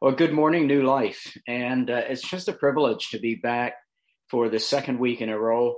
[0.00, 1.36] Well, good morning, New Life.
[1.48, 3.74] And uh, it's just a privilege to be back
[4.30, 5.74] for the second week in a row.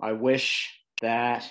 [0.00, 1.46] I wish that,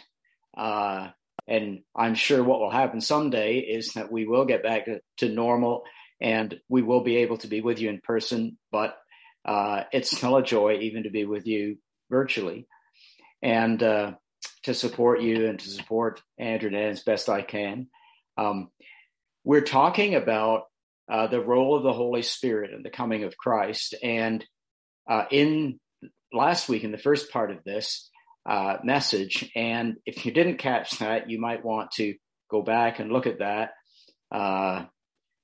[0.58, 1.10] uh,
[1.48, 5.30] and I'm sure what will happen someday is that we will get back to, to
[5.30, 5.84] normal
[6.20, 8.58] and we will be able to be with you in person.
[8.72, 8.98] But
[9.46, 11.78] uh, it's still a joy even to be with you
[12.10, 12.68] virtually
[13.44, 14.14] and uh,
[14.64, 17.90] to support you and to support Andrew and as best I can.
[18.40, 18.72] Um,
[19.44, 20.64] we're talking about
[21.12, 23.96] uh, the role of the Holy Spirit and the coming of Christ.
[24.02, 24.46] And
[25.10, 25.80] uh, in
[26.32, 28.10] last week, in the first part of this
[28.50, 32.16] uh, message, and if you didn't catch that, you might want to
[32.50, 33.72] go back and look at that
[34.32, 34.86] uh,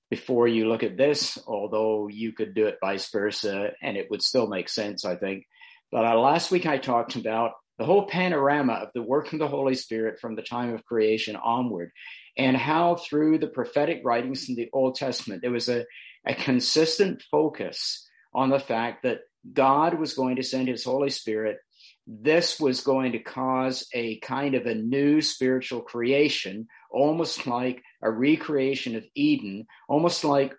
[0.09, 4.22] before you look at this, although you could do it vice versa and it would
[4.22, 5.44] still make sense, I think.
[5.91, 9.47] But uh, last week I talked about the whole panorama of the work of the
[9.47, 11.91] Holy Spirit from the time of creation onward,
[12.38, 15.86] and how through the prophetic writings in the Old Testament, there was a,
[16.26, 21.58] a consistent focus on the fact that God was going to send his Holy Spirit.
[22.06, 28.11] This was going to cause a kind of a new spiritual creation, almost like a
[28.11, 30.54] recreation of Eden, almost like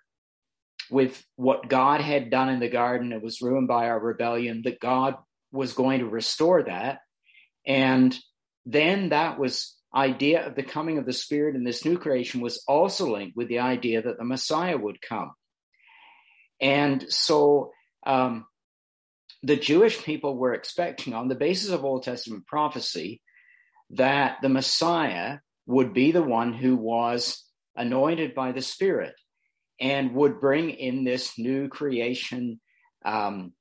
[0.91, 3.13] with what God had done in the garden.
[3.13, 5.17] It was ruined by our rebellion, that God
[5.53, 7.01] was going to restore that.
[7.67, 8.19] And
[8.67, 12.63] then that was idea of the coming of the Spirit in this new creation was
[12.69, 15.33] also linked with the idea that the Messiah would come.
[16.61, 17.73] And so
[18.07, 18.47] um,
[19.43, 23.23] the Jewish people were expecting, on the basis of Old Testament prophecy,
[23.91, 27.45] that the Messiah would be the one who was
[27.77, 29.15] anointed by the Spirit
[29.81, 32.61] and would bring in this new creation
[33.05, 33.53] um,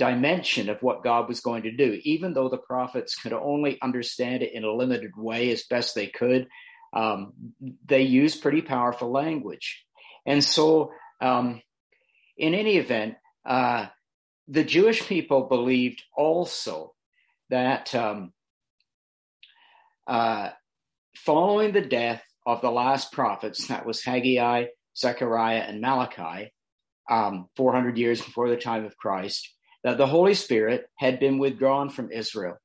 [0.00, 4.42] dimension of what God was going to do, even though the prophets could only understand
[4.42, 6.48] it in a limited way as best they could.
[6.94, 7.34] Um,
[7.84, 9.84] they use pretty powerful language.
[10.24, 11.60] And so, um,
[12.38, 13.88] in any event, uh,
[14.48, 16.94] the Jewish people believed also
[17.50, 18.32] that um,
[20.06, 20.48] uh,
[21.14, 24.64] following the death of the last prophets, that was Haggai,
[24.96, 26.52] Zechariah, and Malachi,
[27.10, 29.54] um, 400 years before the time of Christ,
[29.84, 32.56] that the Holy Spirit had been withdrawn from Israel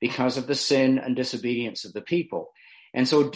[0.00, 2.52] because of the sin and disobedience of the people.
[2.92, 3.32] And so,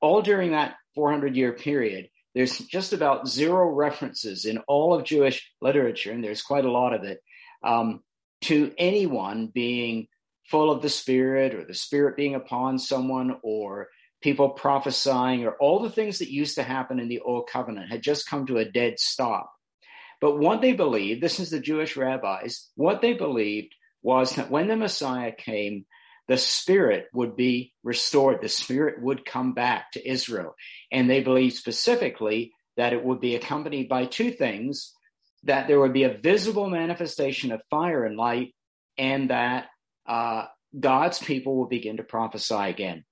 [0.00, 5.50] all during that 400 year period, there's just about zero references in all of Jewish
[5.60, 7.20] literature, and there's quite a lot of it,
[7.64, 8.02] um,
[8.42, 10.06] to anyone being
[10.44, 13.88] full of the Spirit or the Spirit being upon someone or
[14.22, 18.02] people prophesying or all the things that used to happen in the Old Covenant had
[18.02, 19.52] just come to a dead stop.
[20.20, 24.68] But what they believed, this is the Jewish rabbis, what they believed was that when
[24.68, 25.86] the Messiah came,
[26.26, 28.42] the spirit would be restored.
[28.42, 30.54] The spirit would come back to Israel.
[30.92, 34.92] And they believed specifically that it would be accompanied by two things
[35.44, 38.54] that there would be a visible manifestation of fire and light,
[38.96, 39.66] and that
[40.06, 40.46] uh,
[40.78, 43.04] God's people will begin to prophesy again.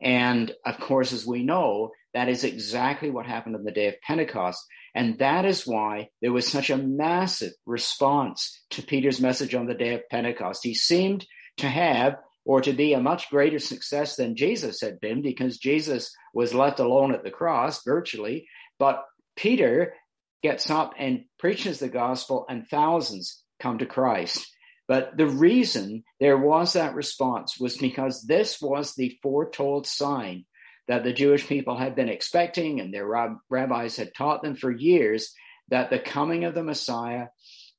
[0.00, 4.00] And of course, as we know, that is exactly what happened on the day of
[4.00, 4.64] Pentecost.
[4.94, 9.74] And that is why there was such a massive response to Peter's message on the
[9.74, 10.60] day of Pentecost.
[10.62, 11.26] He seemed
[11.58, 16.14] to have or to be a much greater success than Jesus had been because Jesus
[16.34, 18.48] was left alone at the cross virtually.
[18.78, 19.04] But
[19.36, 19.94] Peter
[20.42, 24.46] gets up and preaches the gospel, and thousands come to Christ.
[24.88, 30.44] But the reason there was that response was because this was the foretold sign
[30.92, 34.70] that the Jewish people had been expecting, and their rab- rabbis had taught them for
[34.70, 35.32] years
[35.68, 37.28] that the coming of the Messiah,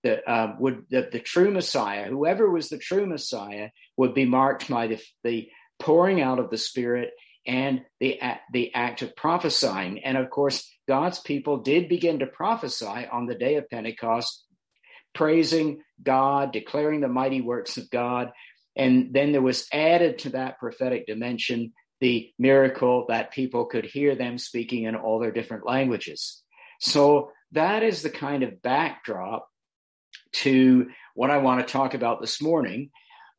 [0.02, 4.68] that uh, would that the, true Messiah, whoever was the true Messiah, would be marked
[4.68, 5.48] by the, the
[5.80, 7.12] pouring out of the Spirit
[7.46, 8.20] and the
[8.52, 10.04] the act of prophesying.
[10.04, 14.44] And of course, God's people did begin to prophesy on the day of Pentecost,
[15.14, 18.32] praising God, declaring the mighty works of God.
[18.76, 21.74] And then there was added to that prophetic dimension
[22.04, 26.44] the miracle that people could hear them speaking in all their different languages.
[26.82, 29.48] So that is the kind of backdrop
[30.34, 32.90] to what I want to talk about this morning,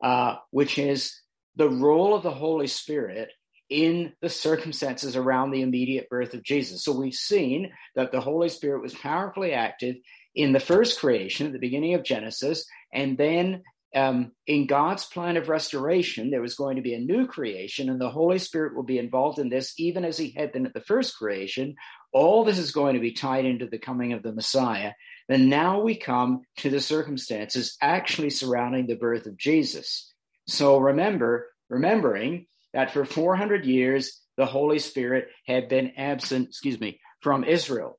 [0.03, 1.15] uh, which is
[1.57, 3.29] the role of the Holy Spirit
[3.69, 6.85] in the circumstances around the immediate birth of Jesus.
[6.85, 9.97] So we've seen that the Holy Spirit was powerfully active
[10.35, 12.65] in the first creation at the beginning of Genesis,
[12.95, 13.63] and then
[13.95, 18.01] um, in God's plan of restoration, there was going to be a new creation, and
[18.01, 20.81] the Holy Spirit will be involved in this, even as He had been at the
[20.81, 21.77] first creation.
[22.13, 24.93] All this is going to be tied into the coming of the Messiah.
[25.29, 30.13] And now we come to the circumstances actually surrounding the birth of Jesus.
[30.49, 37.01] So remember, remembering that for 400 years, the Holy Spirit had been absent, excuse me,
[37.21, 37.99] from Israel.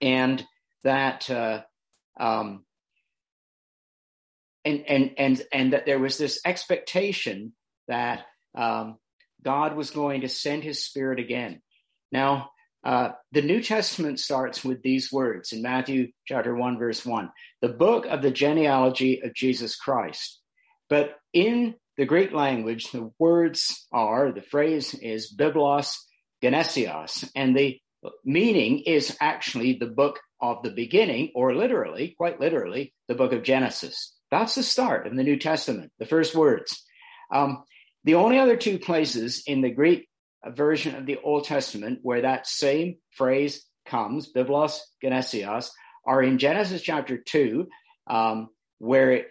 [0.00, 0.44] and
[0.84, 1.62] that uh,
[2.20, 2.65] um,
[4.66, 7.52] and and and and that there was this expectation
[7.88, 8.26] that
[8.56, 8.98] um,
[9.42, 11.62] God was going to send His Spirit again.
[12.10, 12.50] Now,
[12.84, 17.30] uh, the New Testament starts with these words in Matthew chapter one, verse one:
[17.62, 20.40] "The book of the genealogy of Jesus Christ."
[20.90, 25.94] But in the Greek language, the words are the phrase is "biblos
[26.42, 27.78] genesios," and the
[28.24, 33.42] meaning is actually the book of the beginning, or literally, quite literally, the book of
[33.42, 34.15] Genesis.
[34.38, 36.84] That's the start of the New Testament, the first words.
[37.32, 37.64] Um,
[38.04, 40.10] the only other two places in the Greek
[40.46, 45.70] version of the Old Testament where that same phrase comes, Biblos Genesios,
[46.06, 47.66] are in Genesis chapter 2,
[48.08, 49.28] um, where it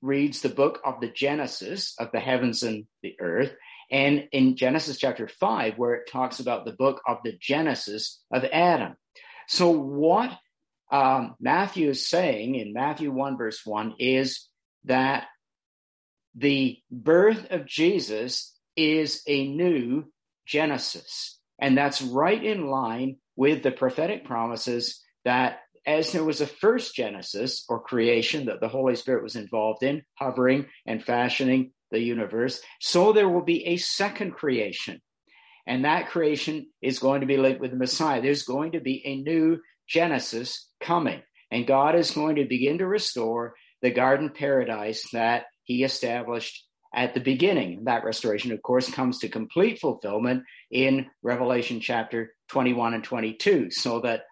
[0.00, 3.52] reads the book of the Genesis of the heavens and the earth,
[3.90, 8.42] and in Genesis chapter 5, where it talks about the book of the Genesis of
[8.44, 8.96] Adam.
[9.48, 10.30] So, what
[10.90, 14.48] um, Matthew is saying in Matthew 1, verse 1, is
[14.84, 15.26] that
[16.34, 20.04] the birth of Jesus is a new
[20.46, 21.38] Genesis.
[21.58, 26.94] And that's right in line with the prophetic promises that as there was a first
[26.94, 32.60] Genesis or creation that the Holy Spirit was involved in, hovering and fashioning the universe,
[32.80, 35.00] so there will be a second creation.
[35.66, 38.20] And that creation is going to be linked with the Messiah.
[38.20, 41.22] There's going to be a new Genesis coming.
[41.50, 47.14] And God is going to begin to restore the garden paradise that he established at
[47.14, 47.84] the beginning.
[47.84, 54.00] That restoration, of course, comes to complete fulfillment in Revelation chapter 21 and 22, so
[54.00, 54.22] that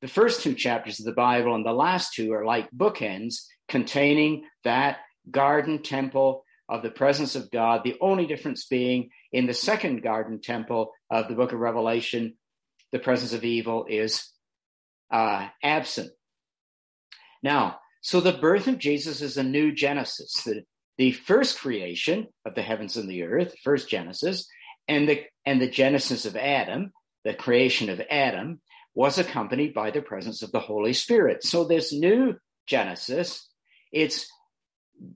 [0.00, 4.44] the first two chapters of the Bible and the last two are like bookends containing
[4.62, 4.98] that
[5.30, 10.40] garden temple of the presence of God, the only difference being in the second garden
[10.40, 12.34] temple of the book of Revelation,
[12.92, 14.30] the presence of evil is
[15.14, 16.10] uh, absent.
[17.40, 20.64] Now, so the birth of Jesus is a new Genesis, the,
[20.98, 24.46] the first creation of the heavens and the earth, first Genesis,
[24.88, 26.90] and the and the Genesis of Adam,
[27.24, 28.60] the creation of Adam,
[28.94, 31.44] was accompanied by the presence of the Holy Spirit.
[31.44, 32.34] So this new
[32.66, 33.48] Genesis,
[33.92, 34.26] it's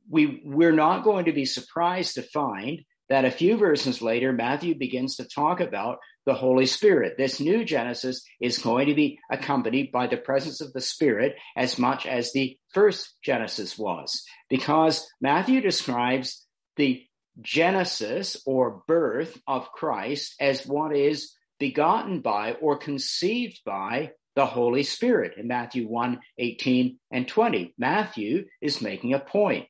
[0.08, 4.78] we we're not going to be surprised to find that a few verses later Matthew
[4.78, 5.98] begins to talk about
[6.28, 7.16] the Holy Spirit.
[7.16, 11.78] This new Genesis is going to be accompanied by the presence of the Spirit as
[11.78, 16.44] much as the first Genesis was, because Matthew describes
[16.76, 17.02] the
[17.40, 24.82] Genesis or birth of Christ as what is begotten by or conceived by the Holy
[24.82, 27.74] Spirit in Matthew 1 18 and 20.
[27.78, 29.66] Matthew is making a point.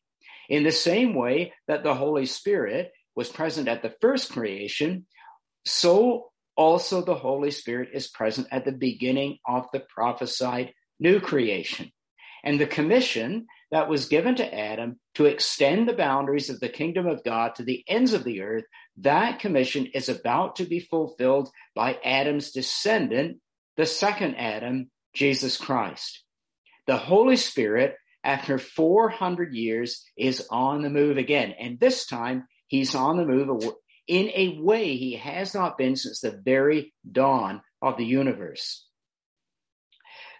[0.48, 5.06] In the same way that the Holy Spirit was present at the first creation,
[5.64, 11.92] so also the Holy Spirit is present at the beginning of the prophesied new creation.
[12.42, 17.06] And the commission that was given to Adam to extend the boundaries of the kingdom
[17.06, 18.64] of God to the ends of the earth,
[18.98, 23.38] that commission is about to be fulfilled by Adam's descendant,
[23.76, 26.24] the second Adam, Jesus Christ.
[26.86, 31.54] The Holy Spirit, after 400 years, is on the move again.
[31.58, 33.48] And this time, he's on the move
[34.08, 38.86] in a way he has not been since the very dawn of the universe.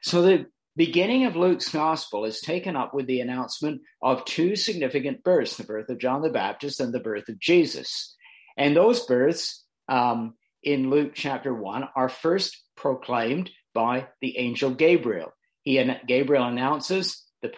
[0.03, 5.23] So the beginning of Luke's gospel is taken up with the announcement of two significant
[5.23, 8.17] births the birth of John the Baptist and the birth of Jesus.
[8.57, 15.33] And those births um, in Luke chapter 1 are first proclaimed by the angel Gabriel.
[15.63, 17.49] He and Gabriel announces the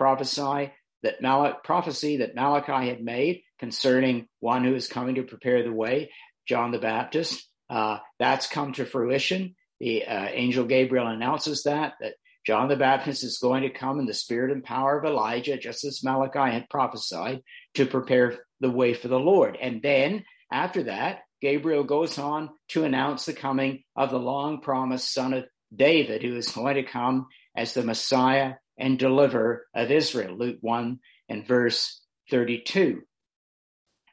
[1.02, 1.22] that
[1.64, 6.10] prophecy that Malachi had made concerning one who is coming to prepare the way,
[6.48, 7.46] John the Baptist.
[7.68, 9.54] Uh, that's come to fruition.
[9.78, 12.14] The uh, angel Gabriel announces that that
[12.46, 15.84] John the Baptist is going to come in the spirit and power of Elijah, just
[15.84, 17.42] as Malachi had prophesied,
[17.74, 19.56] to prepare the way for the Lord.
[19.60, 25.12] And then after that, Gabriel goes on to announce the coming of the long promised
[25.12, 30.36] son of David, who is going to come as the Messiah and deliverer of Israel.
[30.36, 30.98] Luke 1
[31.28, 32.00] and verse
[32.30, 33.02] 32.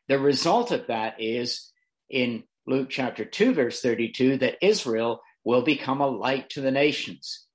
[0.08, 1.72] The result of that is
[2.10, 7.46] in Luke chapter 2, verse 32, that Israel will become a light to the nations.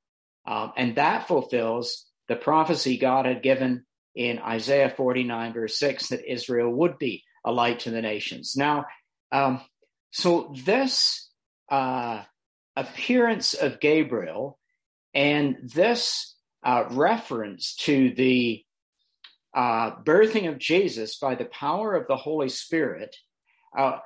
[0.47, 6.31] Um, and that fulfills the prophecy God had given in Isaiah 49, verse 6, that
[6.31, 8.55] Israel would be a light to the nations.
[8.57, 8.87] Now,
[9.31, 9.61] um,
[10.11, 11.31] so this
[11.71, 12.23] uh,
[12.77, 14.59] appearance of Gabriel
[15.15, 18.65] and this uh, reference to the
[19.55, 23.17] uh, birthing of Jesus by the power of the Holy Spirit,
[23.77, 23.99] uh,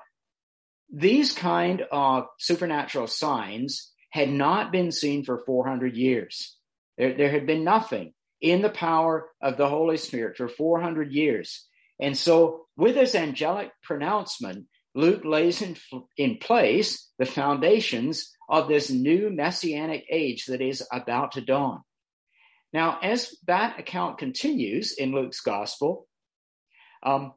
[0.92, 6.56] these kind of supernatural signs had not been seen for 400 years.
[6.96, 11.66] There, there had been nothing in the power of the Holy Spirit for 400 years.
[12.00, 15.76] And so, with this angelic pronouncement, Luke lays in,
[16.16, 21.82] in place the foundations of this new messianic age that is about to dawn.
[22.76, 26.06] Now, as that account continues in Luke's gospel,
[27.02, 27.32] um,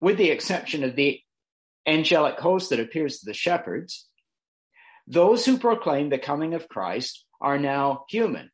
[0.00, 1.20] with the exception of the
[1.86, 4.08] angelic host that appears to the shepherds,
[5.06, 8.50] those who proclaim the coming of Christ are now human.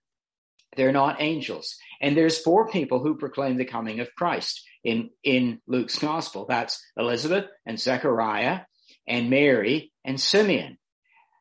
[0.76, 1.76] They're not angels.
[2.00, 6.46] And there's four people who proclaim the coming of Christ in, in Luke's gospel.
[6.48, 8.62] That's Elizabeth and Zechariah
[9.06, 10.78] and Mary and Simeon.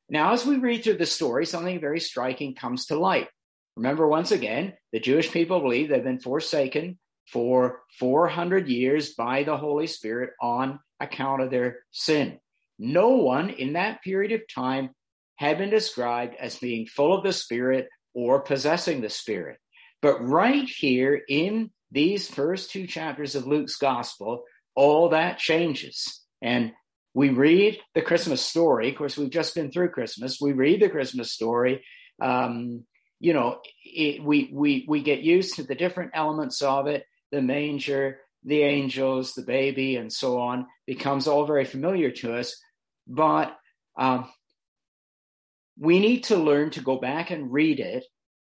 [0.08, 3.28] Now, as we read through the story, something very striking comes to light.
[3.76, 7.00] Remember, once again, the Jewish people believe they've been forsaken
[7.32, 12.40] for 400 years by the Holy Spirit on account of their sin.
[12.78, 14.92] No one in that period of time
[15.38, 19.58] had been described as being full of the Spirit or possessing the Spirit.
[20.02, 24.44] But right here in these first two chapters of Luke's Gospel,
[24.76, 26.22] all that changes.
[26.42, 26.74] And
[27.14, 28.90] we read the Christmas story.
[28.90, 30.40] Of course, we've just been through Christmas.
[30.42, 31.84] We read the Christmas story.
[32.22, 32.86] Um,
[33.24, 37.06] you know, it, we we we get used to the different elements of it.
[37.32, 42.62] The manger, the angels, the baby, and so on becomes all very familiar to us.
[43.08, 43.58] But
[43.98, 44.30] um,
[45.80, 48.04] we need to learn to go back and read it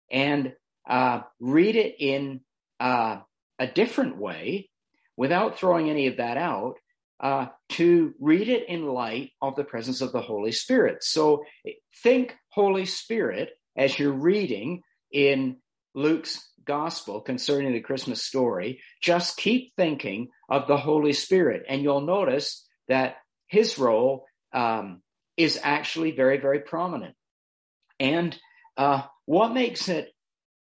[0.09, 0.53] and
[0.89, 2.39] uh, read it in
[2.79, 3.17] uh,
[3.59, 4.69] a different way
[5.17, 6.75] without throwing any of that out.
[7.19, 11.03] Uh, to read it in light of the presence of the Holy Spirit.
[11.03, 11.43] So
[12.01, 15.57] think Holy Spirit as you're reading in
[15.95, 18.81] Luke's gospel concerning the Christmas story.
[19.01, 23.15] Just keep thinking of the Holy Spirit, and you'll notice that
[23.47, 25.01] his role um,
[25.37, 27.15] is actually very, very prominent.
[27.99, 28.37] And
[28.77, 30.09] uh, what makes it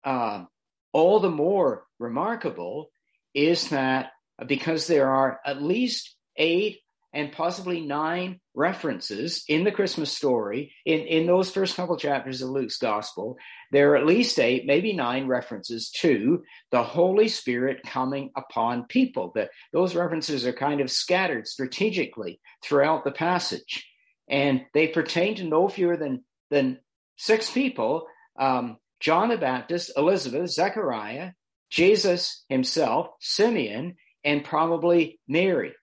[0.03, 0.45] uh,
[0.93, 2.89] all the more remarkable
[3.33, 4.11] is that
[4.47, 6.79] because there are at least eight
[7.13, 12.49] and possibly nine references in the Christmas story, in, in those first couple chapters of
[12.49, 13.37] Luke's gospel,
[13.71, 19.31] there are at least eight, maybe nine references to the Holy Spirit coming upon people.
[19.35, 23.87] The, those references are kind of scattered strategically throughout the passage.
[24.27, 26.79] And they pertain to no fewer than, than
[27.17, 28.07] six people
[28.39, 31.31] um, John the Baptist, Elizabeth, Zechariah,
[31.69, 35.73] Jesus himself, Simeon, and probably Mary.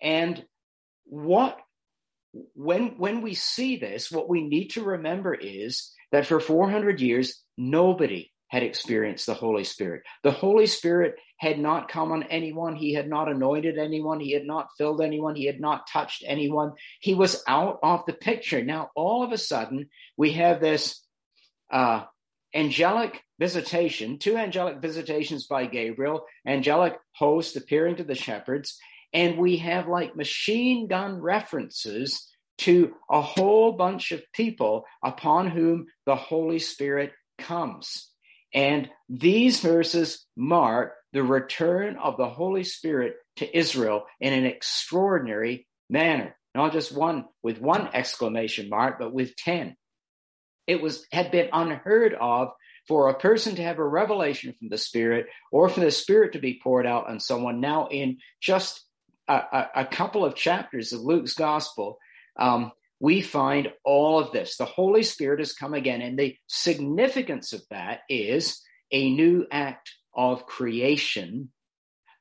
[0.00, 0.44] And
[1.04, 1.58] what
[2.54, 7.42] when when we see this, what we need to remember is that for 400 years,
[7.56, 10.02] nobody had experienced the Holy Spirit.
[10.22, 12.76] The Holy Spirit had not come on anyone.
[12.76, 14.20] He had not anointed anyone.
[14.20, 15.34] He had not filled anyone.
[15.34, 16.72] He had not touched anyone.
[17.00, 18.62] He was out of the picture.
[18.64, 21.02] Now, all of a sudden, we have this
[21.72, 22.04] uh,
[22.54, 28.78] angelic visitation, two angelic visitations by Gabriel, angelic host appearing to the shepherds,
[29.14, 32.28] and we have like machine gun references
[32.58, 38.10] to a whole bunch of people upon whom the Holy Spirit comes.
[38.52, 45.66] And these verses mark the return of the Holy Spirit to Israel in an extraordinary
[45.88, 46.36] manner.
[46.54, 49.76] Not just one with one exclamation mark, but with 10.
[50.66, 52.48] It was had been unheard of
[52.86, 56.38] for a person to have a revelation from the Spirit or for the Spirit to
[56.38, 58.84] be poured out on someone now in just
[59.28, 61.98] a, a, couple of chapters of Luke's gospel,
[62.38, 64.56] um, we find all of this.
[64.56, 69.92] The Holy Spirit has come again, and the significance of that is a new act
[70.14, 71.50] of creation,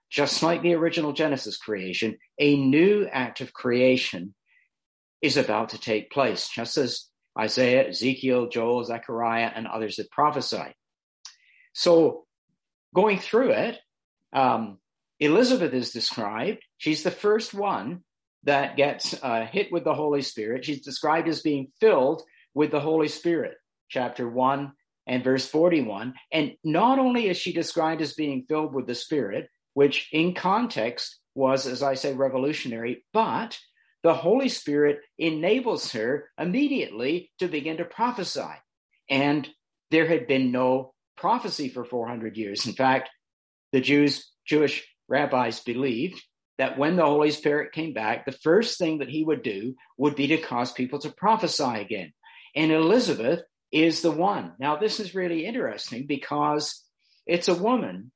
[0.10, 4.34] just like the original Genesis creation, a new act of creation
[5.22, 7.06] is about to take place, just as
[7.40, 10.76] Isaiah, Ezekiel, Joel, Zechariah, and others that prophesied.
[11.74, 12.26] So,
[12.94, 13.80] going through it,
[14.34, 14.80] um,
[15.20, 16.60] Elizabeth is described.
[16.78, 18.04] She's the first one
[18.44, 20.66] that gets uh, hit with the Holy Spirit.
[20.66, 23.56] She's described as being filled with the Holy Spirit,
[23.90, 24.72] chapter 1
[25.08, 26.14] and verse 41.
[26.32, 31.20] And not only is she described as being filled with the Spirit, which in context
[31.36, 33.58] was, as I say, revolutionary, but
[34.04, 38.42] the Holy Spirit enables her immediately to begin to prophesy.
[39.10, 39.48] And
[39.90, 42.66] there had been no prophecy for 400 years.
[42.68, 43.10] In fact,
[43.72, 46.22] the Jews, Jewish rabbis believed
[46.58, 50.16] that when the Holy Spirit came back, the first thing that he would do would
[50.16, 52.14] be to cause people to prophesy again.
[52.56, 53.42] And Elizabeth
[53.72, 54.54] is the one.
[54.60, 56.84] Now, this is really interesting because
[57.26, 58.12] it's a woman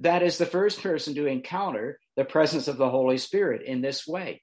[0.00, 4.06] that is the first person to encounter the presence of the Holy Spirit in this
[4.06, 4.42] way.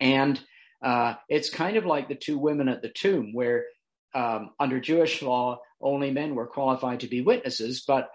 [0.00, 0.40] And
[0.82, 3.64] uh, it's kind of like the two women at the tomb, where
[4.14, 8.10] um, under Jewish law, only men were qualified to be witnesses, but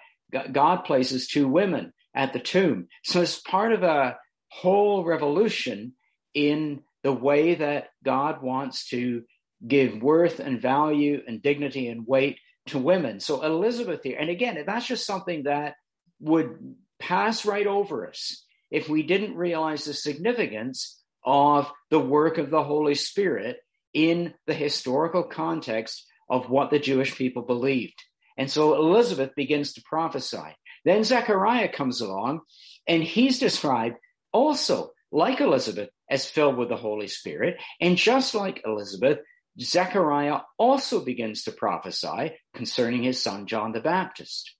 [0.51, 2.87] God places two women at the tomb.
[3.03, 4.17] So it's part of a
[4.49, 5.93] whole revolution
[6.33, 9.23] in the way that God wants to
[9.65, 13.19] give worth and value and dignity and weight to women.
[13.19, 15.75] So Elizabeth here, and again, that's just something that
[16.19, 22.49] would pass right over us if we didn't realize the significance of the work of
[22.49, 23.57] the Holy Spirit
[23.93, 28.01] in the historical context of what the Jewish people believed.
[28.37, 30.55] And so Elizabeth begins to prophesy.
[30.85, 32.41] Then Zechariah comes along
[32.87, 33.95] and he's described
[34.31, 37.57] also like Elizabeth as filled with the Holy Spirit.
[37.79, 39.19] And just like Elizabeth,
[39.59, 44.55] Zechariah also begins to prophesy concerning his son John the Baptist.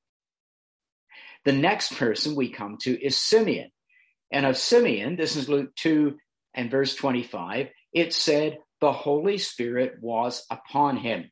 [1.45, 3.71] The next person we come to is Simeon.
[4.31, 6.15] And of Simeon, this is Luke 2
[6.53, 11.31] and verse 25, it said, The Holy Spirit was upon him.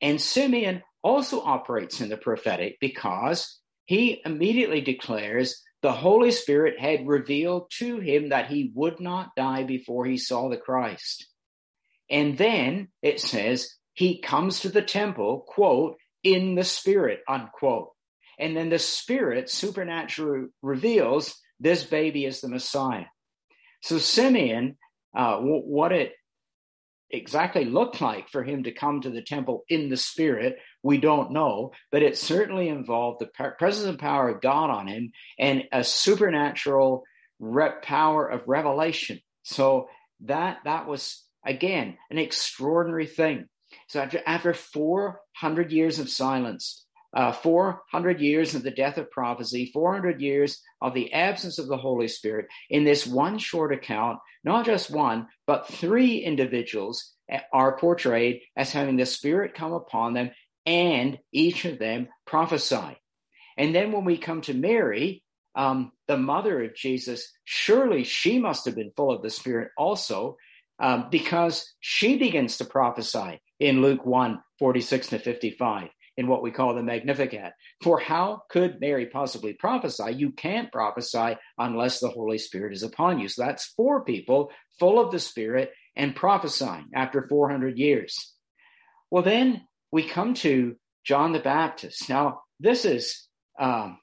[0.00, 7.08] And Simeon also operates in the prophetic because he immediately declares the Holy Spirit had
[7.08, 11.26] revealed to him that he would not die before he saw the Christ.
[12.10, 17.92] And then it says he comes to the temple, quote, in the Spirit, unquote.
[18.38, 23.06] And then the Spirit supernaturally reveals this baby is the Messiah.
[23.80, 24.76] So Simeon,
[25.16, 26.12] uh, w- what it
[27.10, 31.32] exactly looked like for him to come to the temple in the Spirit, we don't
[31.32, 35.84] know, but it certainly involved the presence and power of God on him and a
[35.84, 37.04] supernatural
[37.38, 39.20] rep- power of revelation.
[39.42, 39.88] So
[40.24, 43.46] that that was again an extraordinary thing.
[43.88, 46.84] So after, after 400 years of silence,
[47.14, 51.76] uh, 400 years of the death of prophecy, 400 years of the absence of the
[51.76, 52.46] Holy Spirit.
[52.70, 57.12] In this one short account, not just one, but three individuals
[57.52, 60.30] are portrayed as having the Spirit come upon them
[60.66, 62.98] and each of them prophesy.
[63.56, 65.22] And then when we come to Mary,
[65.54, 70.36] um, the mother of Jesus, surely she must have been full of the Spirit also,
[70.78, 76.50] um, because she begins to prophesy in Luke 1 46 to 55 in what we
[76.50, 77.52] call the Magnificat.
[77.80, 80.12] For how could Mary possibly prophesy?
[80.14, 83.28] You can't prophesy unless the Holy Spirit is upon you.
[83.28, 84.50] So that's four people
[84.80, 88.34] full of the Spirit and prophesying after 400 years.
[89.12, 92.08] Well, then we come to John the Baptist.
[92.08, 93.28] Now, this is,
[93.58, 94.00] um,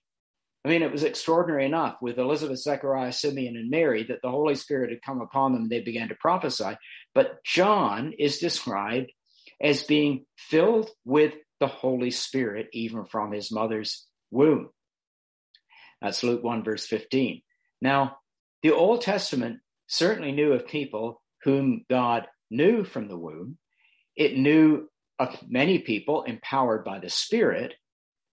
[0.64, 4.56] I mean, it was extraordinary enough with Elizabeth, Zechariah, Simeon, and Mary that the Holy
[4.56, 6.78] Spirit had come upon them and they began to prophesy.
[7.14, 9.12] But John is described
[9.62, 14.70] as being filled with the Holy Spirit even from his mother's womb.
[16.02, 17.42] That's Luke 1, verse 15.
[17.82, 18.18] Now,
[18.62, 23.58] the Old Testament certainly knew of people whom God knew from the womb.
[24.16, 24.90] It knew
[25.20, 27.74] of many people empowered by the Spirit,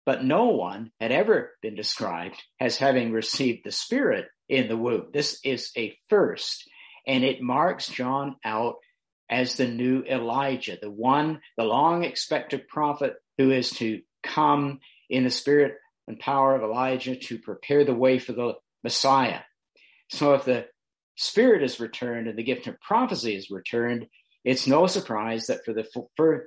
[0.05, 5.07] but no one had ever been described as having received the Spirit in the womb.
[5.13, 6.69] This is a first,
[7.07, 8.77] and it marks John out
[9.33, 15.25] as the new Elijah, the one, the long expected prophet who is to come in
[15.25, 18.53] the spirit and power of Elijah to prepare the way for the
[18.85, 19.41] Messiah.
[20.11, 20.67] So if the
[21.17, 24.07] spirit is returned and the gift of prophecy is returned,
[24.45, 25.87] it's no surprise that for the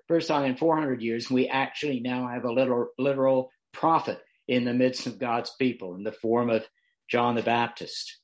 [0.08, 4.74] first time in 400 years, we actually now have a literal, literal prophet in the
[4.74, 6.68] midst of God's people in the form of
[7.10, 8.20] John the Baptist.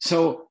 [0.00, 0.45] So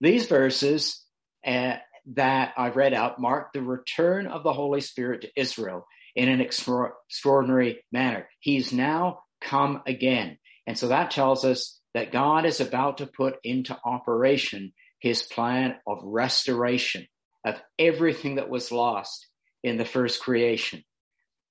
[0.00, 1.04] these verses
[1.46, 1.76] uh,
[2.14, 6.40] that I've read out mark the return of the Holy Spirit to Israel in an
[6.40, 8.28] extra- extraordinary manner.
[8.40, 10.38] He's now come again.
[10.66, 15.76] And so that tells us that God is about to put into operation his plan
[15.86, 17.06] of restoration
[17.44, 19.26] of everything that was lost
[19.62, 20.82] in the first creation.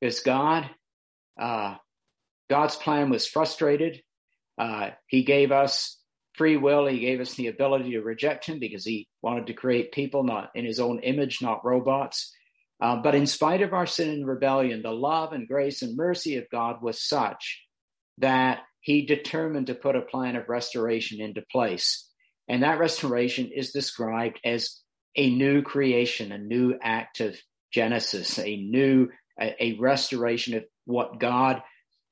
[0.02, 0.70] Because God,
[1.40, 1.76] uh,
[2.50, 4.02] God's plan was frustrated.
[4.58, 5.98] Uh, he gave us
[6.38, 6.86] free will.
[6.86, 10.50] He gave us the ability to reject him because he wanted to create people not
[10.56, 12.34] in his own image, not robots.
[12.82, 16.38] Uh, but in spite of our sin and rebellion, the love and grace and mercy
[16.38, 17.62] of God was such
[18.18, 22.10] that he determined to put a plan of restoration into place.
[22.48, 24.82] And that restoration is described as
[25.16, 27.36] a new creation, a new act of
[27.72, 29.08] Genesis, a new,
[29.40, 31.64] a, a restoration of what God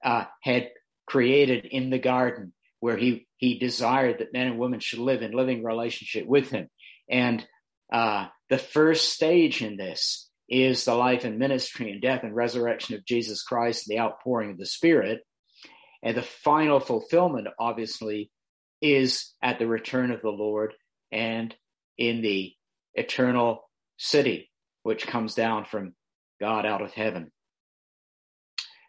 [0.04, 0.70] uh, had
[1.06, 5.32] created in the garden where he he desired that men and women should live in
[5.32, 6.68] living relationship with him.
[7.10, 7.48] And
[7.94, 12.96] uh, the first stage in this is the life and ministry and death and resurrection
[12.96, 15.22] of Jesus Christ, and the outpouring of the Spirit.
[16.04, 18.30] And the final fulfillment, obviously,
[18.82, 20.74] is at the return of the Lord
[21.10, 21.56] and
[21.98, 22.52] in the
[22.96, 23.64] eternal
[23.96, 25.96] city, which comes down from
[26.42, 27.32] God out of heaven.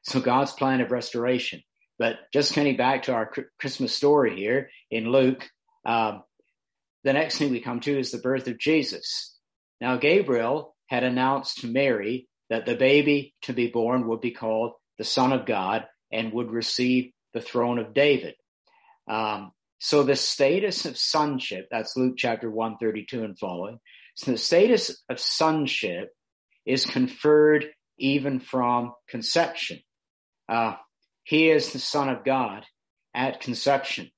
[0.03, 1.63] So God's plan of restoration.
[1.99, 5.49] But just coming back to our Christmas story here in Luke,
[5.87, 6.23] um,
[7.05, 9.39] the next thing we come to is the birth of Jesus.
[9.81, 14.73] Now, Gabriel had announced to Mary that the baby to be born would be called
[14.99, 18.35] the Son of God and would receive the throne of David.
[19.09, 23.81] Um, so the status of sonship, that's Luke chapter 132 and following.
[24.15, 26.11] So the status of sonship
[26.65, 27.67] is conferred
[27.99, 29.81] even from conception.
[30.49, 30.75] Uh,
[31.25, 32.65] he is the Son of God
[33.15, 34.11] at conception.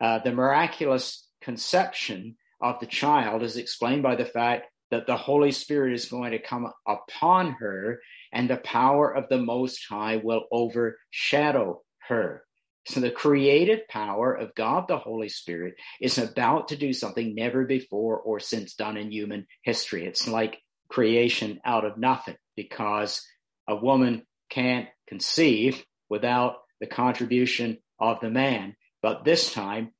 [0.00, 5.52] Uh, the miraculous conception of the child is explained by the fact that the Holy
[5.52, 10.44] Spirit is going to come upon her and the power of the Most High will
[10.52, 12.44] overshadow her.
[12.86, 17.64] So the creative power of God the Holy Spirit is about to do something never
[17.64, 20.04] before or since done in human history.
[20.04, 23.24] It's like creation out of nothing because
[23.68, 25.82] a woman can't conceive
[26.12, 28.76] without the contribution of the man.
[29.00, 29.92] But this time,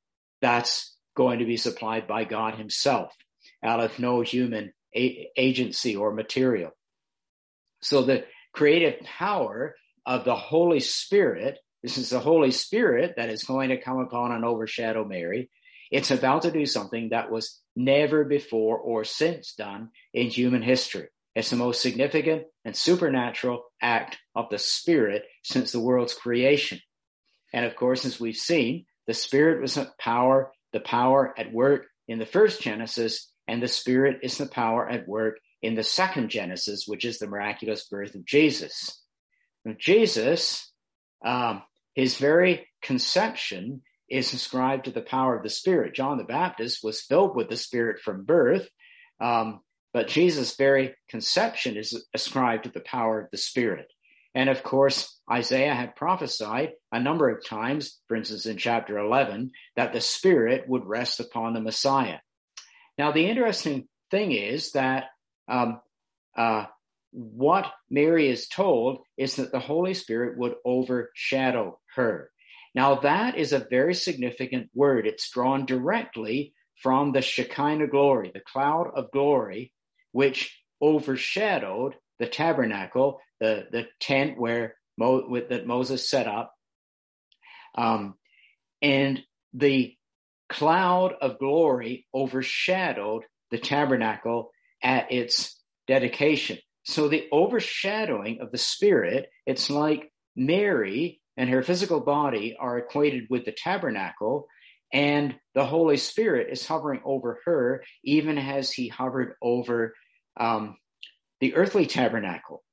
[0.43, 3.11] that's going to be supplied by God Himself
[3.63, 6.69] out of no human a- agency or material.
[7.81, 13.43] So the creative power of the Holy Spirit, this is the Holy Spirit that is
[13.43, 15.49] going to come upon and overshadow Mary.
[15.89, 21.07] It's about to do something that was never before or since done in human history.
[21.35, 26.79] It's the most significant and supernatural act of the Spirit since the world's creation.
[27.51, 31.87] And of course, as we've seen, the Spirit was a power, the power at work
[32.07, 36.29] in the first Genesis, and the Spirit is the power at work in the second
[36.29, 39.01] Genesis, which is the miraculous birth of Jesus.
[39.65, 40.71] Now, Jesus,
[41.25, 41.63] um,
[41.95, 45.95] his very conception is ascribed to the power of the Spirit.
[45.95, 48.67] John the Baptist was filled with the Spirit from birth.
[49.19, 49.61] Um,
[49.93, 53.87] but Jesus' very conception is ascribed to the power of the Spirit.
[54.35, 59.51] And of course, Isaiah had prophesied a number of times, for instance, in chapter 11,
[59.75, 62.17] that the Spirit would rest upon the Messiah.
[62.97, 65.05] Now, the interesting thing is that
[65.47, 65.79] um,
[66.35, 66.65] uh,
[67.11, 72.31] what Mary is told is that the Holy Spirit would overshadow her.
[72.73, 75.05] Now, that is a very significant word.
[75.05, 79.71] It's drawn directly from the Shekinah glory, the cloud of glory
[80.13, 86.53] which overshadowed the tabernacle, the, the tent where Mo, with, that Moses set up.
[87.75, 88.15] Um,
[88.81, 89.21] and
[89.53, 89.95] the
[90.49, 96.59] cloud of glory overshadowed the tabernacle at its dedication.
[96.83, 103.27] So the overshadowing of the Spirit, it's like Mary and her physical body are equated
[103.29, 104.47] with the tabernacle,
[104.91, 109.95] and the Holy Spirit is hovering over her, even as he hovered over
[110.37, 110.77] um,
[111.39, 112.63] the earthly tabernacle.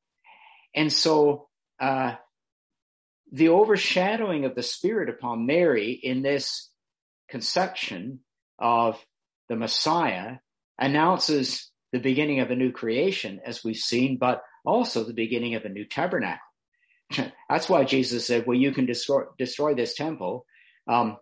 [0.75, 1.49] And so
[1.81, 2.14] uh,
[3.33, 6.70] the overshadowing of the Spirit upon Mary in this
[7.29, 8.20] conception
[8.59, 9.05] of
[9.49, 10.37] the Messiah
[10.79, 15.64] announces the beginning of a new creation, as we've seen, but also the beginning of
[15.64, 16.38] a new tabernacle.
[17.49, 20.46] That's why Jesus said, Well, you can destroy, destroy this temple,
[20.88, 21.16] um,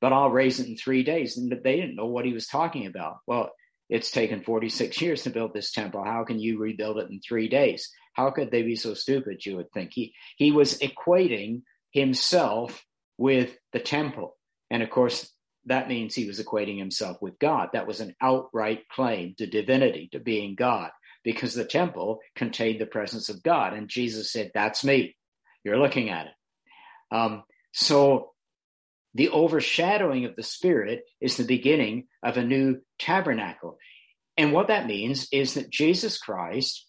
[0.00, 1.36] but I'll raise it in three days.
[1.36, 3.18] And they didn't know what he was talking about.
[3.26, 3.50] Well,
[3.88, 6.04] it's taken 46 years to build this temple.
[6.04, 7.90] How can you rebuild it in three days?
[8.14, 9.44] How could they be so stupid?
[9.44, 12.84] You would think he he was equating himself
[13.18, 14.36] with the temple,
[14.70, 15.30] and of course
[15.66, 17.70] that means he was equating himself with God.
[17.72, 20.90] That was an outright claim to divinity, to being God,
[21.24, 25.16] because the temple contained the presence of God, and Jesus said, "That's me."
[25.64, 26.32] You're looking at it.
[27.10, 28.33] Um, so
[29.14, 33.78] the overshadowing of the Spirit is the beginning of a new tabernacle.
[34.36, 36.86] And what that means is that Jesus Christ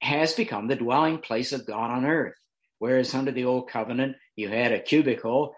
[0.00, 2.34] has become the dwelling place of God on earth.
[2.78, 5.54] Whereas under the old covenant, you had a cubicle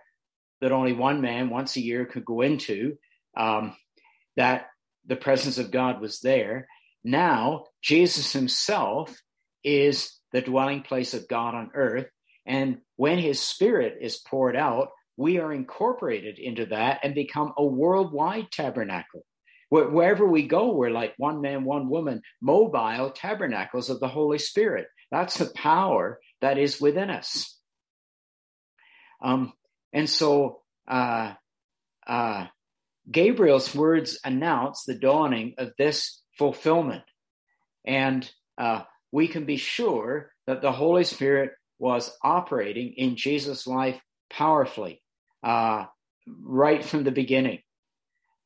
[0.61, 2.97] that only one man once a year could go into,
[3.37, 3.75] um,
[4.37, 4.67] that
[5.07, 6.67] the presence of God was there.
[7.03, 9.15] Now, Jesus himself
[9.65, 12.07] is the dwelling place of God on earth.
[12.47, 14.89] And when his spirit is poured out,
[15.21, 19.23] we are incorporated into that and become a worldwide tabernacle.
[19.69, 24.87] Wherever we go, we're like one man, one woman, mobile tabernacles of the Holy Spirit.
[25.11, 27.55] That's the power that is within us.
[29.23, 29.53] Um,
[29.93, 31.35] and so uh,
[32.07, 32.47] uh,
[33.11, 37.05] Gabriel's words announce the dawning of this fulfillment.
[37.85, 44.01] And uh, we can be sure that the Holy Spirit was operating in Jesus' life
[44.31, 45.03] powerfully
[45.43, 45.87] uh,
[46.27, 47.61] right from the beginning.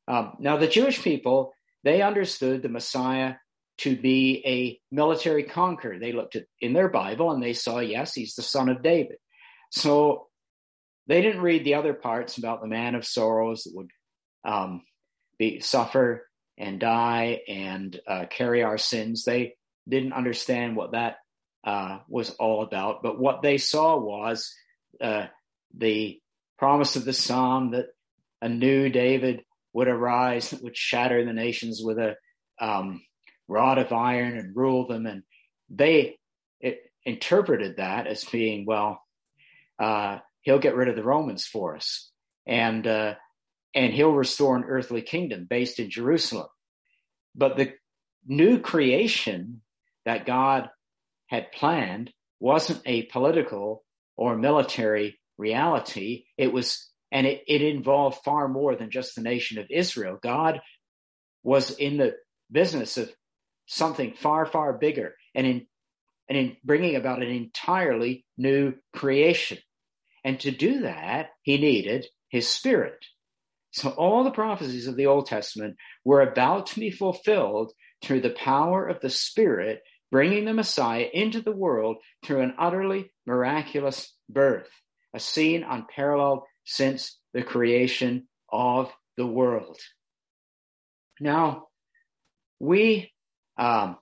[0.07, 1.53] Um, now, the Jewish people,
[1.83, 3.35] they understood the Messiah
[3.79, 5.99] to be a military conqueror.
[5.99, 9.17] They looked at in their Bible and they saw, yes, he's the son of David.
[9.71, 10.27] So
[11.07, 13.89] they didn't read the other parts about the man of sorrows that would
[14.45, 14.83] um,
[15.37, 16.27] be suffer
[16.57, 19.25] and die and uh, carry our sins.
[19.25, 19.55] They
[19.87, 21.17] didn't understand what that
[21.65, 23.03] uh, was all about.
[23.03, 24.53] But what they saw was
[25.01, 25.25] uh,
[25.75, 26.19] the
[26.57, 27.87] promise of the psalm that
[28.41, 32.15] a new David would arise that would shatter the nations with a
[32.59, 33.01] um,
[33.47, 35.05] rod of iron and rule them.
[35.05, 35.23] And
[35.69, 36.17] they
[37.05, 39.01] interpreted that as being, well,
[39.79, 42.09] uh, he'll get rid of the Romans for us.
[42.47, 43.15] And, uh,
[43.73, 46.47] and he'll restore an earthly kingdom based in Jerusalem.
[47.35, 47.73] But the
[48.25, 49.61] new creation
[50.05, 50.69] that God
[51.27, 53.83] had planned wasn't a political
[54.15, 56.25] or military reality.
[56.37, 60.17] It was, and it, it involved far more than just the nation of Israel.
[60.21, 60.61] God
[61.43, 62.15] was in the
[62.51, 63.11] business of
[63.67, 65.67] something far, far bigger and in,
[66.29, 69.57] and in bringing about an entirely new creation.
[70.23, 73.05] And to do that, he needed his spirit.
[73.71, 78.29] So all the prophecies of the Old Testament were about to be fulfilled through the
[78.29, 84.69] power of the Spirit, bringing the Messiah into the world through an utterly miraculous birth,
[85.15, 89.79] a scene unparalleled since the creation of the world.
[91.19, 91.67] Now,
[92.59, 93.11] we
[93.57, 93.97] um,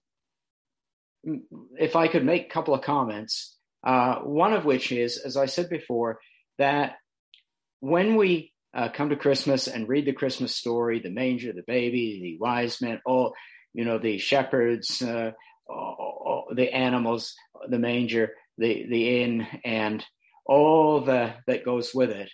[1.77, 5.45] if I could make a couple of comments, uh, one of which is, as I
[5.45, 6.19] said before,
[6.57, 6.95] that
[7.79, 12.19] when we uh, come to Christmas and read the Christmas story, the manger, the baby,
[12.21, 13.33] the wise men, all,
[13.73, 15.31] you know, the shepherds, uh,
[15.67, 17.35] all, the animals,
[17.69, 20.03] the manger, the, the inn, and
[20.45, 22.29] all the, that goes with it,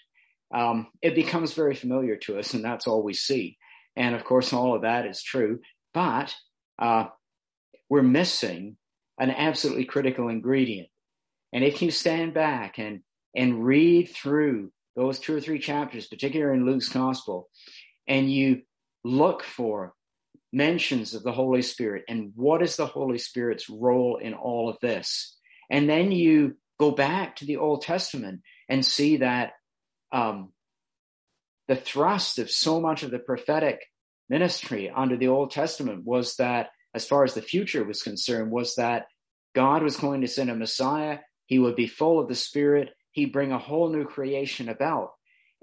[0.53, 3.57] um, it becomes very familiar to us, and that's all we see.
[3.95, 5.59] And of course, all of that is true.
[5.93, 6.33] But
[6.79, 7.05] uh,
[7.89, 8.77] we're missing
[9.19, 10.87] an absolutely critical ingredient.
[11.51, 13.01] And if you stand back and
[13.35, 17.47] and read through those two or three chapters, particularly in Luke's gospel,
[18.07, 18.63] and you
[19.03, 19.93] look for
[20.51, 24.77] mentions of the Holy Spirit and what is the Holy Spirit's role in all of
[24.81, 25.37] this,
[25.69, 29.53] and then you go back to the Old Testament and see that
[30.11, 30.53] um,
[31.67, 33.79] the thrust of so much of the prophetic
[34.29, 38.75] ministry under the Old Testament was that, as far as the future was concerned, was
[38.75, 39.07] that
[39.53, 41.19] God was going to send a Messiah.
[41.45, 42.89] He would be full of the Spirit.
[43.11, 45.11] He'd bring a whole new creation about.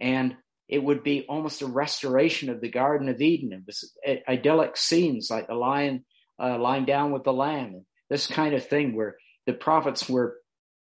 [0.01, 0.37] And
[0.69, 3.53] it would be almost a restoration of the Garden of Eden.
[3.53, 3.93] It was
[4.29, 6.05] idyllic scenes like the lion
[6.41, 10.37] uh, lying down with the lamb, this kind of thing where the prophets were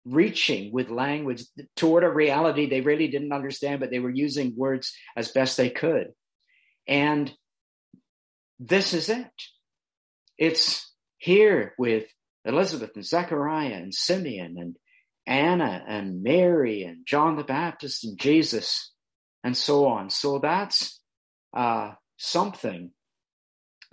[0.10, 1.44] reaching with language
[1.76, 5.70] toward a reality they really didn't understand, but they were using words as best they
[5.70, 6.14] could.
[6.88, 7.32] And
[8.60, 9.28] this is it.
[10.38, 12.06] It's here with
[12.46, 14.76] Elizabeth and Zechariah and Simeon and
[15.28, 18.92] Anna and Mary and John the Baptist and Jesus
[19.44, 20.10] and so on.
[20.10, 21.00] So that's
[21.54, 22.92] uh, something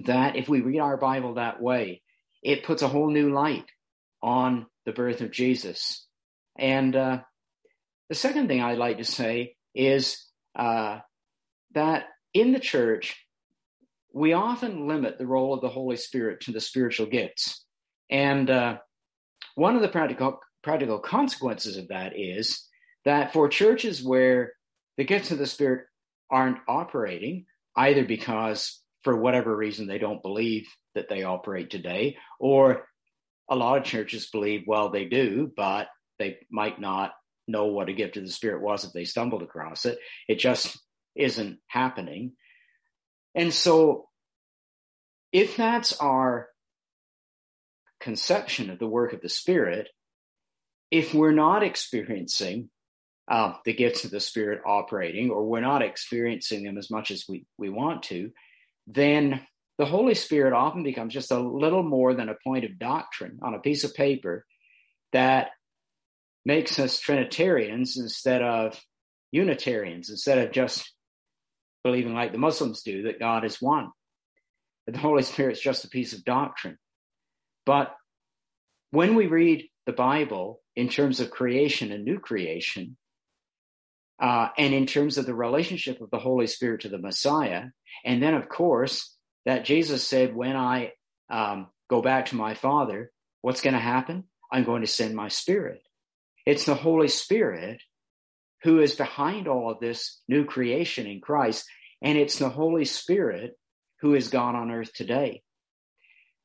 [0.00, 2.02] that if we read our Bible that way,
[2.42, 3.66] it puts a whole new light
[4.22, 6.05] on the birth of Jesus.
[6.58, 7.18] And uh,
[8.08, 10.24] the second thing I'd like to say is
[10.58, 11.00] uh,
[11.74, 13.16] that in the church,
[14.12, 17.64] we often limit the role of the Holy Spirit to the spiritual gifts.
[18.10, 18.78] And uh,
[19.56, 22.66] one of the practical, practical consequences of that is
[23.04, 24.52] that for churches where
[24.96, 25.86] the gifts of the Spirit
[26.30, 32.86] aren't operating, either because for whatever reason they don't believe that they operate today, or
[33.50, 35.88] a lot of churches believe, well, they do, but
[36.18, 37.12] they might not
[37.48, 39.98] know what a gift of the Spirit was if they stumbled across it.
[40.28, 40.78] It just
[41.14, 42.32] isn't happening.
[43.34, 44.08] And so,
[45.32, 46.48] if that's our
[48.00, 49.88] conception of the work of the Spirit,
[50.90, 52.70] if we're not experiencing
[53.28, 57.24] uh, the gifts of the Spirit operating, or we're not experiencing them as much as
[57.28, 58.30] we, we want to,
[58.86, 59.40] then
[59.78, 63.54] the Holy Spirit often becomes just a little more than a point of doctrine on
[63.54, 64.46] a piece of paper
[65.12, 65.50] that
[66.46, 68.80] makes us Trinitarians instead of
[69.32, 70.92] Unitarians, instead of just
[71.82, 73.90] believing like the Muslims do that God is one.
[74.86, 76.78] That the Holy Spirit is just a piece of doctrine.
[77.66, 77.92] But
[78.92, 82.96] when we read the Bible in terms of creation and new creation,
[84.22, 87.64] uh, and in terms of the relationship of the Holy Spirit to the Messiah,
[88.04, 89.14] and then, of course,
[89.46, 90.92] that Jesus said, When I
[91.28, 93.10] um, go back to my Father,
[93.42, 94.24] what's going to happen?
[94.50, 95.85] I'm going to send my Spirit.
[96.46, 97.82] It's the Holy Spirit
[98.62, 101.66] who is behind all of this new creation in Christ.
[102.02, 103.52] And it's the Holy Spirit
[104.00, 105.42] who is God on earth today.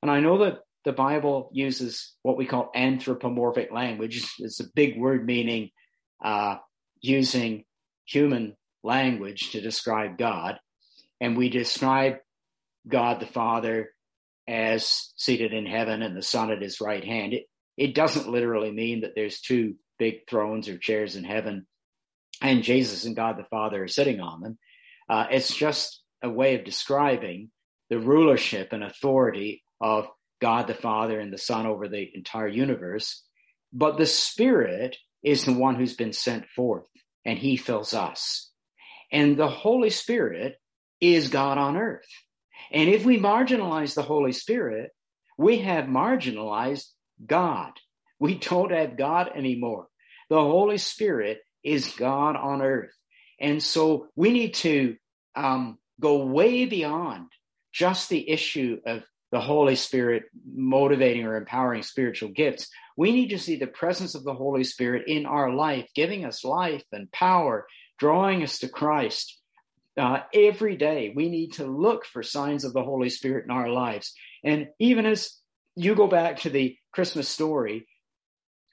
[0.02, 4.28] And I know that the Bible uses what we call anthropomorphic language.
[4.40, 5.70] It's a big word meaning
[6.24, 6.58] uh,
[7.02, 7.66] using
[8.06, 10.60] human language to describe God.
[11.20, 12.16] And we describe
[12.88, 13.90] God the Father
[14.48, 17.34] as seated in heaven and the Son at his right hand.
[17.34, 17.44] It,
[17.78, 21.68] it doesn't literally mean that there's two big thrones or chairs in heaven
[22.42, 24.58] and Jesus and God the Father are sitting on them.
[25.08, 27.52] Uh, it's just a way of describing
[27.92, 30.08] the rulership and authority of
[30.42, 33.24] God the Father and the Son over the entire universe.
[33.72, 36.88] But the Spirit is the one who's been sent forth
[37.24, 38.50] and he fills us.
[39.12, 40.56] And the Holy Spirit
[41.00, 42.10] is God on earth.
[42.72, 44.90] And if we marginalize the Holy Spirit,
[45.38, 46.88] we have marginalized
[47.24, 47.74] God.
[48.20, 49.88] We don't have God anymore.
[50.32, 52.96] The Holy Spirit is God on earth.
[53.38, 54.96] And so we need to
[55.36, 57.28] um, go way beyond
[57.74, 62.70] just the issue of the Holy Spirit motivating or empowering spiritual gifts.
[62.96, 66.46] We need to see the presence of the Holy Spirit in our life, giving us
[66.46, 67.68] life and power,
[68.00, 69.38] drawing us to Christ.
[69.98, 73.68] Uh, every day, we need to look for signs of the Holy Spirit in our
[73.68, 74.14] lives.
[74.46, 75.38] And even as
[75.76, 77.86] you go back to the Christmas story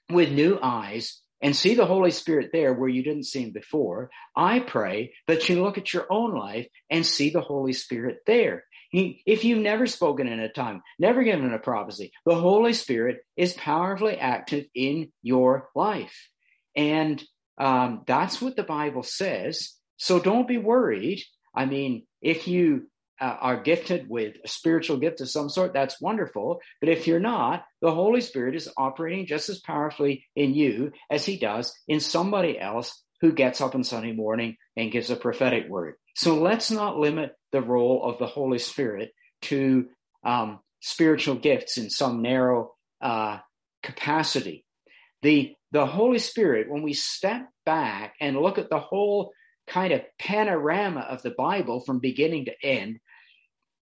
[0.09, 4.09] with new eyes, and see the Holy Spirit there where you didn't see him before,
[4.35, 8.65] I pray that you look at your own life and see the Holy Spirit there.
[8.91, 13.53] If you've never spoken in a tongue, never given a prophecy, the Holy Spirit is
[13.53, 16.29] powerfully active in your life.
[16.75, 17.23] And
[17.59, 19.73] um, that's what the Bible says.
[19.97, 21.21] So don't be worried.
[21.53, 22.87] I mean, if you
[23.19, 26.61] uh, are gifted with a spiritual gift of some sort, that's wonderful.
[26.79, 31.25] But if you're not, the Holy Spirit is operating just as powerfully in you as
[31.25, 35.67] he does in somebody else who gets up on Sunday morning and gives a prophetic
[35.67, 35.95] word.
[36.15, 39.11] So let's not limit the role of the Holy Spirit
[39.43, 39.87] to
[40.23, 43.39] um, spiritual gifts in some narrow uh,
[43.83, 44.65] capacity.
[45.21, 49.31] The, the Holy Spirit, when we step back and look at the whole
[49.67, 52.99] kind of panorama of the Bible from beginning to end,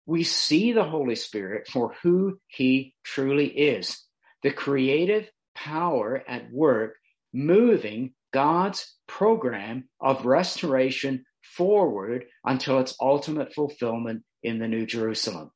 [0.07, 4.01] we see the Holy Spirit for who he truly is
[4.41, 6.95] the creative power at work
[7.33, 15.51] moving God's program of restoration forward until its ultimate fulfillment in the New Jerusalem.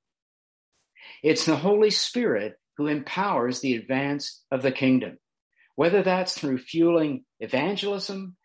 [1.23, 5.17] It's the Holy Spirit who empowers the advance of the kingdom,
[5.75, 8.35] whether that's through fueling evangelism,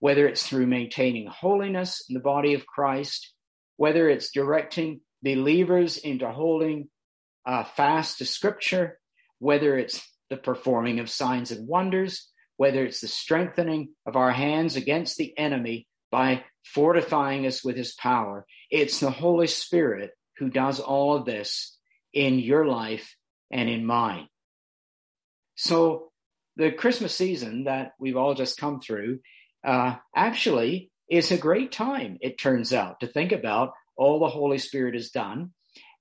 [0.00, 3.32] whether it's through maintaining holiness in the body of Christ,
[3.76, 6.88] whether it's directing believers into holding
[7.46, 8.98] uh, fast to Scripture,
[9.38, 14.76] whether it's the performing of signs and wonders, whether it's the strengthening of our hands
[14.76, 18.46] against the enemy by fortifying us with his power.
[18.70, 21.76] It's the Holy Spirit who does all of this
[22.12, 23.16] in your life
[23.50, 24.28] and in mine.
[25.56, 26.10] So,
[26.56, 29.20] the Christmas season that we've all just come through
[29.64, 34.58] uh, actually is a great time, it turns out, to think about all the Holy
[34.58, 35.52] Spirit has done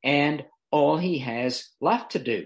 [0.03, 2.45] and all he has left to do.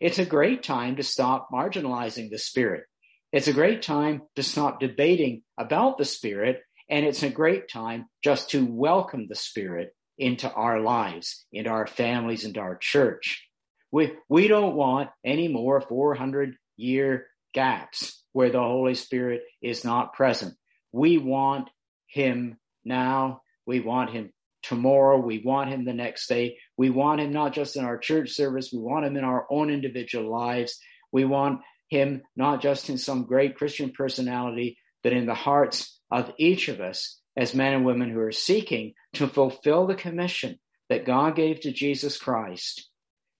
[0.00, 2.84] It's a great time to stop marginalizing the Spirit.
[3.32, 6.60] It's a great time to stop debating about the Spirit.
[6.88, 11.86] And it's a great time just to welcome the Spirit into our lives, into our
[11.86, 13.46] families, into our church.
[13.90, 20.12] We, we don't want any more 400 year gaps where the Holy Spirit is not
[20.12, 20.54] present.
[20.92, 21.70] We want
[22.06, 23.40] Him now.
[23.66, 24.32] We want Him
[24.68, 25.18] tomorrow.
[25.18, 26.58] We want him the next day.
[26.76, 29.70] We want him not just in our church service, we want him in our own
[29.70, 30.78] individual lives.
[31.12, 36.32] We want him not just in some great Christian personality, but in the hearts of
[36.38, 41.04] each of us as men and women who are seeking to fulfill the commission that
[41.04, 42.88] God gave to Jesus Christ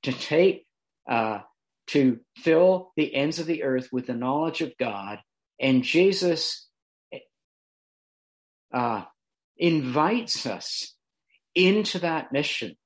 [0.03, 0.67] to take,
[1.09, 1.41] uh,
[1.89, 5.19] to fill the ends of the earth with the knowledge of God.
[5.61, 6.69] And Jesus
[8.73, 9.05] uh,
[9.57, 10.96] invites us
[11.57, 12.77] into that mission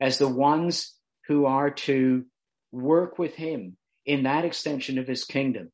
[0.00, 0.94] as the ones
[1.26, 2.24] who are to
[2.72, 5.70] work with him in that extension of his kingdom.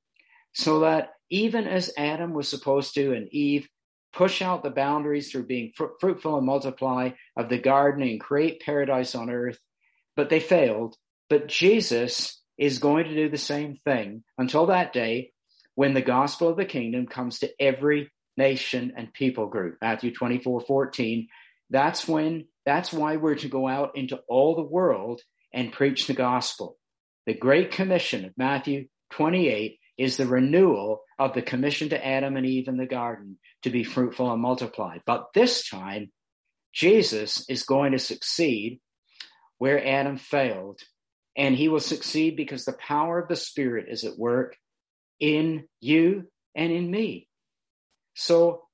[0.52, 3.68] So that even as Adam was supposed to and Eve
[4.12, 8.60] push out the boundaries through being fr- fruitful and multiply of the garden and create
[8.60, 9.58] paradise on earth,
[10.16, 10.96] but they failed.
[11.28, 15.30] But Jesus is going to do the same thing until that day
[15.76, 19.76] when the gospel of the kingdom comes to every nation and people group.
[19.80, 21.28] Matthew 24, 14
[21.70, 26.14] that's when, that's why we're to go out into all the world and preach the
[26.14, 26.76] gospel.
[27.26, 32.46] The Great Commission of Matthew 28 is the renewal of the commission to Adam and
[32.46, 34.98] Eve in the garden to be fruitful and multiply.
[35.04, 36.10] But this time,
[36.72, 38.80] Jesus is going to succeed
[39.58, 40.80] where Adam failed.
[41.36, 44.56] And he will succeed because the power of the Spirit is at work
[45.20, 47.28] in you and in me.
[48.14, 48.64] So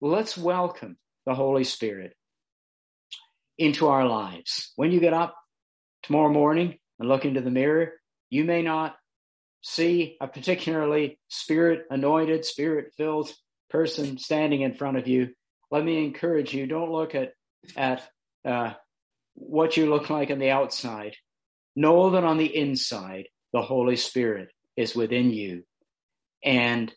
[0.00, 0.96] let's welcome
[1.28, 2.14] the Holy Spirit
[3.58, 4.72] into our lives.
[4.76, 5.36] When you get up
[6.02, 7.92] tomorrow morning and look into the mirror,
[8.30, 8.96] you may not
[9.60, 13.30] see a particularly spirit anointed, spirit filled
[13.68, 15.28] person standing in front of you.
[15.70, 17.34] Let me encourage you don't look at,
[17.76, 18.02] at
[18.46, 18.72] uh,
[19.34, 21.14] what you look like on the outside.
[21.76, 24.48] Know that on the inside, the Holy Spirit
[24.78, 25.64] is within you,
[26.42, 26.90] and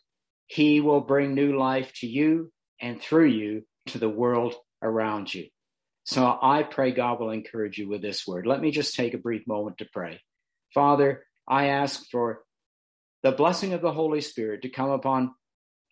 [0.46, 5.46] He will bring new life to you and through you to the world around you.
[6.04, 8.46] So I pray God will encourage you with this word.
[8.46, 10.20] Let me just take a brief moment to pray.
[10.74, 12.42] Father, I ask for
[13.22, 15.34] the blessing of the Holy Spirit to come upon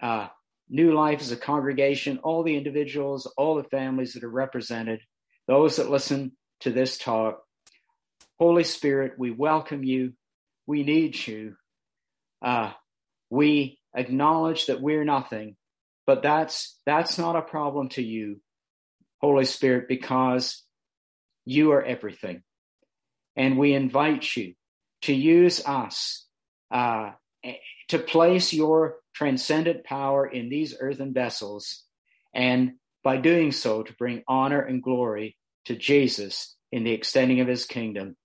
[0.02, 0.28] uh,
[0.68, 5.00] New Life as a congregation, all the individuals, all the families that are represented,
[5.46, 7.42] those that listen to this talk.
[8.38, 10.14] Holy Spirit, we welcome you.
[10.66, 11.56] We need you.
[12.42, 12.72] Uh,
[13.28, 15.56] we acknowledge that we're nothing,
[16.10, 18.40] but that's that's not a problem to you,
[19.20, 20.64] Holy Spirit, because
[21.44, 22.42] you are everything,
[23.36, 24.54] and we invite you
[25.02, 26.26] to use us
[26.72, 27.12] uh,
[27.90, 31.84] to place your transcendent power in these earthen vessels,
[32.34, 32.72] and
[33.04, 35.36] by doing so, to bring honor and glory
[35.66, 38.16] to Jesus in the extending of his kingdom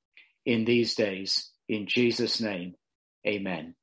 [0.44, 1.52] in these days.
[1.70, 2.74] In Jesus' name,
[3.28, 3.76] amen.